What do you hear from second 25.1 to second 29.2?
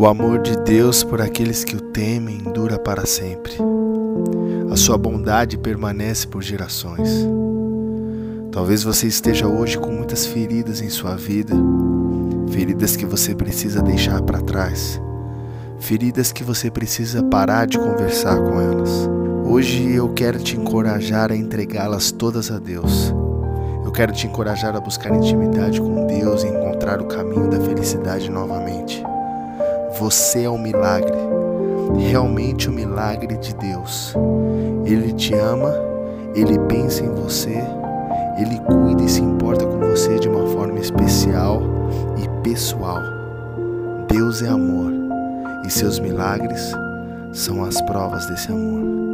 intimidade com Deus e encontrar o caminho da felicidade novamente.